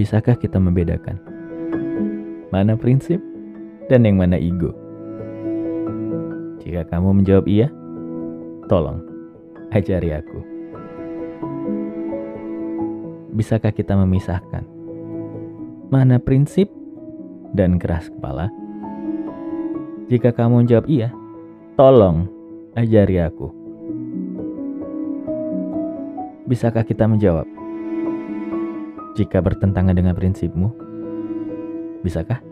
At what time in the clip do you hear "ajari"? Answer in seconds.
9.76-10.16, 22.72-23.20